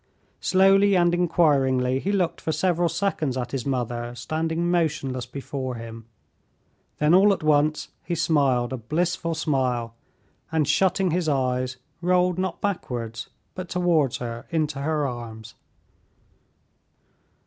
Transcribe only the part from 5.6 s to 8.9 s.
him, then all at once he smiled a